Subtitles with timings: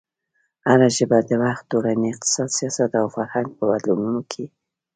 [0.67, 4.45] هره ژبه د وخت، ټولنې، اقتصاد، سیاست او فرهنګ په بدلونونو کې